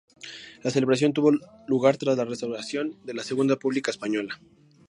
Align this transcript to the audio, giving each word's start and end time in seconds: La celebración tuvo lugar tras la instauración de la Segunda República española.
La 0.63 0.71
celebración 0.71 1.13
tuvo 1.13 1.29
lugar 1.67 1.97
tras 1.97 2.17
la 2.17 2.23
instauración 2.25 2.97
de 3.05 3.13
la 3.13 3.23
Segunda 3.23 3.53
República 3.53 3.91
española. 3.91 4.41